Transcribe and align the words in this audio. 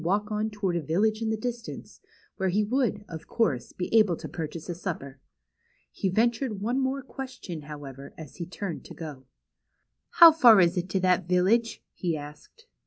6i 0.01 0.03
walk 0.03 0.31
on 0.31 0.49
toward 0.49 0.75
a 0.75 0.81
village 0.81 1.21
in 1.21 1.29
the 1.29 1.37
distance^ 1.37 1.99
where 2.37 2.49
he 2.49 2.63
would; 2.63 3.05
of 3.07 3.27
course; 3.27 3.71
be 3.71 3.87
able 3.95 4.15
to 4.15 4.27
purchase 4.27 4.67
a 4.67 4.73
supper. 4.73 5.19
He 5.91 6.09
ventured 6.09 6.59
one 6.59 6.79
more 6.79 7.03
question; 7.03 7.61
liowever; 7.61 8.09
as 8.17 8.37
he 8.37 8.47
turned 8.47 8.83
to 8.85 9.23
How 10.09 10.31
far 10.31 10.59
is 10.59 10.75
it 10.75 10.89
to 10.89 10.99
that 11.01 11.27
village?'' 11.27 11.83
he 11.93 12.17
asked. 12.17 12.65